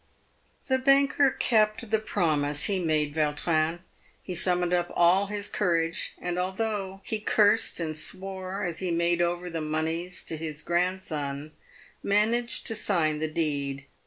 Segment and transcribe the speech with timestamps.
[0.65, 3.81] The banker kept the promise he made Vautrin.
[4.23, 9.21] He summoned up all his courage, and although he cursed and swore as he made
[9.21, 11.51] over the moneys to his grandson,
[12.01, 13.85] managed to sign the deed.